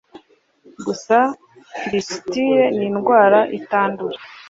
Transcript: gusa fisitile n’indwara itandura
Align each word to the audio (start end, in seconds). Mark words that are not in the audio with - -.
gusa 0.85 1.17
fisitile 1.87 2.63
n’indwara 2.77 3.39
itandura 3.59 4.17